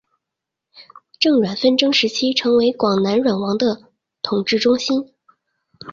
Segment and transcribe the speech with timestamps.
[1.19, 3.83] 郑阮纷争时期成为广南阮主的
[4.23, 5.07] 统治中心。